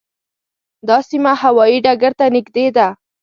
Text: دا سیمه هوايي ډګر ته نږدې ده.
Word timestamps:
دا 0.87 0.97
سیمه 1.09 1.33
هوايي 1.43 1.77
ډګر 1.85 2.11
ته 2.19 2.25
نږدې 2.35 2.65
ده. 2.75 2.87